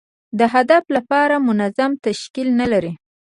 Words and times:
د 0.39 0.41
هدف 0.53 0.83
لپاره 0.95 1.35
منظم 1.47 1.91
تشکیل 2.05 2.47
نه 2.59 2.65
لري. 2.73 2.91